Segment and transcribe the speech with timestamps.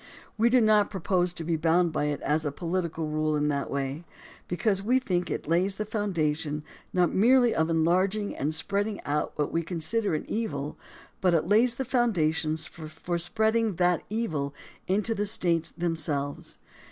[0.35, 3.69] We do not propose to be bound by it as a political rule in that
[3.69, 4.03] way,
[4.47, 9.51] because we think it lays the foundation not merely of enlarging and spreading out what
[9.51, 10.75] we consider an evil,
[11.21, 14.55] but it lays the foundation for spreading that evil
[14.87, 16.57] into the States themselves.